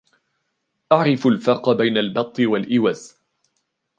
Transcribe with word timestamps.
أعرف 0.91 1.27
الفرق 1.27 1.69
بين 1.71 1.97
البط 1.97 2.39
والإوز. 2.39 3.17